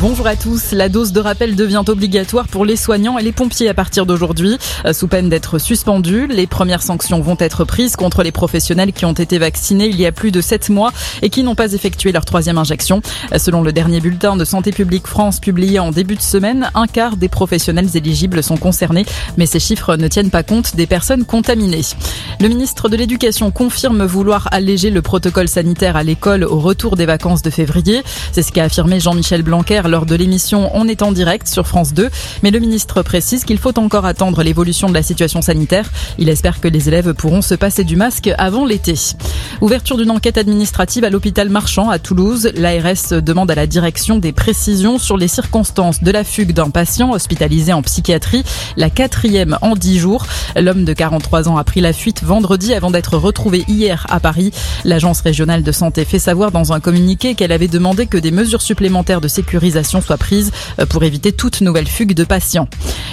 Bonjour 0.00 0.26
à 0.26 0.34
tous. 0.34 0.72
La 0.72 0.88
dose 0.88 1.12
de 1.12 1.20
rappel 1.20 1.54
devient 1.54 1.84
obligatoire 1.86 2.48
pour 2.48 2.64
les 2.64 2.74
soignants 2.74 3.18
et 3.18 3.22
les 3.22 3.30
pompiers 3.30 3.68
à 3.68 3.74
partir 3.74 4.04
d'aujourd'hui. 4.04 4.58
Euh, 4.84 4.92
sous 4.92 5.06
peine 5.06 5.28
d'être 5.28 5.60
suspendus, 5.60 6.26
les 6.26 6.48
premières 6.48 6.82
sanctions 6.82 7.20
vont 7.20 7.36
être 7.38 7.64
prises 7.64 7.94
contre 7.94 8.24
les 8.24 8.32
professionnels 8.32 8.92
qui 8.92 9.04
ont 9.04 9.12
été 9.12 9.38
vaccinés 9.38 9.86
il 9.86 9.98
y 10.00 10.04
a 10.04 10.10
plus 10.10 10.32
de 10.32 10.40
7 10.40 10.70
mois 10.70 10.92
et 11.22 11.30
qui 11.30 11.44
n'ont 11.44 11.54
pas 11.54 11.72
effectué 11.72 12.10
leur 12.10 12.24
troisième 12.24 12.58
injection. 12.58 13.00
Euh, 13.32 13.38
selon 13.38 13.62
le 13.62 13.72
dernier 13.72 14.00
bulletin 14.00 14.36
de 14.36 14.44
Santé 14.44 14.72
publique 14.72 15.06
France 15.06 15.38
publié 15.38 15.78
en 15.78 15.92
début 15.92 16.16
de 16.16 16.22
semaine, 16.22 16.68
un 16.74 16.88
quart 16.88 17.16
des 17.16 17.28
professionnels 17.28 17.88
éligibles 17.94 18.42
sont 18.42 18.56
concernés, 18.56 19.06
mais 19.36 19.46
ces 19.46 19.60
chiffres 19.60 19.94
ne 19.94 20.08
tiennent 20.08 20.30
pas 20.30 20.42
compte 20.42 20.74
des 20.74 20.88
personnes 20.88 21.24
contaminées. 21.24 21.86
Le 22.40 22.48
ministre 22.48 22.88
de 22.88 22.96
l'Éducation 22.96 23.52
confirme 23.52 24.04
vouloir 24.04 24.48
alléger 24.50 24.90
le 24.90 25.00
protocole 25.00 25.48
sanitaire 25.48 25.94
à 25.94 26.02
l'école 26.02 26.42
au 26.42 26.58
retour 26.58 26.96
des 26.96 27.06
vacances 27.06 27.42
de 27.42 27.50
février. 27.50 28.02
C'est 28.32 28.42
ce 28.42 28.50
qu'a 28.50 28.64
affirmé 28.64 28.98
Jean-Michel 28.98 29.42
Blanquer 29.42 29.75
lors 29.84 30.06
de 30.06 30.14
l'émission 30.14 30.70
On 30.74 30.88
est 30.88 31.02
en 31.02 31.12
direct 31.12 31.46
sur 31.48 31.66
France 31.66 31.92
2. 31.92 32.10
Mais 32.42 32.50
le 32.50 32.58
ministre 32.58 33.02
précise 33.02 33.44
qu'il 33.44 33.58
faut 33.58 33.78
encore 33.78 34.06
attendre 34.06 34.42
l'évolution 34.42 34.88
de 34.88 34.94
la 34.94 35.02
situation 35.02 35.42
sanitaire. 35.42 35.90
Il 36.18 36.28
espère 36.28 36.60
que 36.60 36.68
les 36.68 36.88
élèves 36.88 37.12
pourront 37.14 37.42
se 37.42 37.54
passer 37.54 37.84
du 37.84 37.96
masque 37.96 38.30
avant 38.38 38.64
l'été. 38.64 38.94
Ouverture 39.60 39.96
d'une 39.96 40.10
enquête 40.10 40.38
administrative 40.38 41.04
à 41.04 41.10
l'hôpital 41.10 41.48
Marchand 41.48 41.90
à 41.90 41.98
Toulouse. 41.98 42.50
L'ARS 42.54 43.20
demande 43.22 43.50
à 43.50 43.54
la 43.54 43.66
direction 43.66 44.18
des 44.18 44.32
précisions 44.32 44.98
sur 44.98 45.16
les 45.16 45.28
circonstances 45.28 46.02
de 46.02 46.10
la 46.10 46.24
fugue 46.24 46.52
d'un 46.52 46.70
patient 46.70 47.12
hospitalisé 47.12 47.72
en 47.72 47.82
psychiatrie, 47.82 48.44
la 48.76 48.90
quatrième 48.90 49.58
en 49.62 49.74
dix 49.74 49.98
jours. 49.98 50.26
L'homme 50.56 50.84
de 50.84 50.92
43 50.92 51.48
ans 51.48 51.56
a 51.56 51.64
pris 51.64 51.80
la 51.80 51.92
fuite 51.92 52.22
vendredi 52.22 52.72
avant 52.72 52.90
d'être 52.90 53.16
retrouvé 53.16 53.64
hier 53.68 54.06
à 54.08 54.20
Paris. 54.20 54.52
L'agence 54.84 55.20
régionale 55.20 55.62
de 55.62 55.72
santé 55.72 56.04
fait 56.04 56.18
savoir 56.18 56.50
dans 56.52 56.72
un 56.72 56.80
communiqué 56.80 57.34
qu'elle 57.34 57.52
avait 57.52 57.68
demandé 57.68 58.06
que 58.06 58.18
des 58.18 58.30
mesures 58.30 58.62
supplémentaires 58.62 59.20
de 59.20 59.28
sécurité 59.28 59.66
soit 59.84 60.16
prise 60.16 60.52
euh, 60.78 60.86
pour 60.86 61.04
éviter 61.04 61.32
toute 61.32 61.60
nouvelle 61.60 61.86
fugue 61.86 62.14
de 62.14 62.24
patients. 62.24 62.68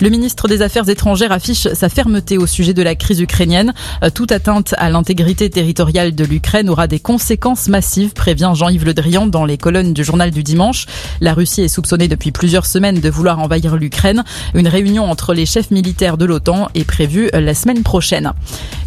Le 0.00 0.10
ministre 0.10 0.48
des 0.48 0.62
Affaires 0.62 0.88
étrangères 0.88 1.32
affiche 1.32 1.68
sa 1.72 1.88
fermeté 1.88 2.38
au 2.38 2.46
sujet 2.46 2.74
de 2.74 2.82
la 2.82 2.94
crise 2.94 3.20
ukrainienne. 3.20 3.72
Euh, 4.02 4.10
toute 4.10 4.32
atteinte 4.32 4.74
à 4.78 4.90
l'intégrité 4.90 5.48
territoriale 5.50 6.14
de 6.14 6.24
l'Ukraine 6.26 6.68
aura 6.68 6.86
des 6.86 6.98
conséquences 6.98 7.68
massives, 7.68 8.12
prévient 8.12 8.52
Jean-Yves 8.54 8.84
Le 8.84 8.94
Drian 8.94 9.26
dans 9.26 9.44
les 9.44 9.56
colonnes 9.56 9.94
du 9.94 10.04
journal 10.04 10.30
du 10.30 10.42
dimanche. 10.42 10.86
La 11.20 11.34
Russie 11.34 11.62
est 11.62 11.68
soupçonnée 11.68 12.08
depuis 12.08 12.32
plusieurs 12.32 12.66
semaines 12.66 13.00
de 13.00 13.10
vouloir 13.10 13.38
envahir 13.38 13.76
l'Ukraine. 13.76 14.24
Une 14.54 14.68
réunion 14.68 15.10
entre 15.10 15.34
les 15.34 15.46
chefs 15.46 15.70
militaires 15.70 16.16
de 16.16 16.24
l'OTAN 16.24 16.68
est 16.74 16.84
prévue 16.84 17.30
la 17.32 17.54
semaine 17.54 17.82
prochaine. 17.82 18.32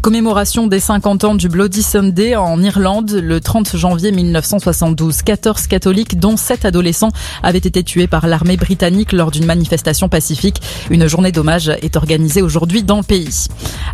Commémoration 0.00 0.68
des 0.68 0.78
50 0.78 1.24
ans 1.24 1.34
du 1.34 1.48
Bloody 1.48 1.82
Sunday 1.82 2.36
en 2.36 2.62
Irlande 2.62 3.10
le 3.10 3.40
30 3.40 3.76
janvier 3.76 4.12
1972. 4.12 5.22
14 5.22 5.66
catholiques, 5.66 6.20
dont 6.20 6.36
7 6.36 6.64
adolescents, 6.64 7.10
avaient 7.42 7.58
été 7.58 7.82
tués 7.82 8.06
par 8.06 8.28
l'armée 8.28 8.56
britannique 8.56 9.12
lors 9.12 9.30
d'une 9.30 9.46
manifestation 9.46 10.08
pacifique. 10.08 10.62
Une 10.90 11.08
journée 11.08 11.32
d'hommage 11.32 11.68
est 11.82 11.96
organisée 11.96 12.42
aujourd'hui 12.42 12.82
dans 12.84 12.98
le 12.98 13.02
pays. 13.02 13.48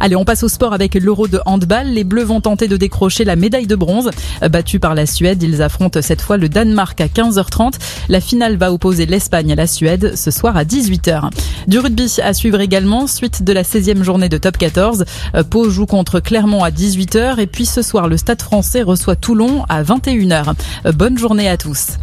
Allez, 0.05 0.17
on 0.17 0.25
passe 0.25 0.43
au 0.43 0.49
sport 0.49 0.73
avec 0.73 0.97
l'Euro 0.97 1.29
de 1.29 1.39
handball. 1.47 1.87
Les 1.87 2.03
Bleus 2.03 2.25
vont 2.25 2.41
tenter 2.41 2.67
de 2.67 2.77
décrocher 2.77 3.25
la 3.25 3.37
médaille 3.37 3.69
de 3.69 3.77
bronze. 3.77 4.11
Battus 4.51 4.81
par 4.81 4.97
la 4.97 5.07
Suède, 5.07 5.41
ils 5.45 5.63
affrontent 5.63 6.03
cette 6.03 6.21
fois 6.21 6.39
le 6.39 6.49
Danemark 6.49 7.01
à 7.01 7.07
15h30. 7.07 7.75
La 8.09 8.21
finale 8.21 8.57
va 8.57 8.73
opposer 8.73 9.07
l'Espagne 9.07 9.53
à 9.53 9.55
la 9.55 9.69
Suède 9.69 10.15
ce 10.17 10.33
soir 10.33 10.57
à 10.57 10.65
18h. 10.65 11.31
Du 11.69 11.79
rugby 11.79 12.17
à 12.21 12.35
suivre 12.35 12.59
également, 12.59 13.07
suite 13.07 13.45
de 13.45 13.53
la 13.53 13.63
16e 13.63 14.03
journée 14.03 14.29
de 14.29 14.39
top 14.39 14.59
14. 14.59 15.05
Pau 15.49 15.71
joue 15.71 15.87
contre 15.87 16.19
Clermont 16.19 16.65
à 16.65 16.71
18h 16.71 17.39
et 17.39 17.47
puis 17.47 17.65
ce 17.65 17.81
soir 17.81 18.09
le 18.09 18.17
Stade 18.17 18.43
français 18.43 18.83
reçoit 18.83 19.15
Toulon 19.15 19.65
à 19.69 19.85
21h. 19.85 20.55
Bonne 20.95 21.17
journée 21.17 21.49
à 21.49 21.57
tous. 21.57 21.93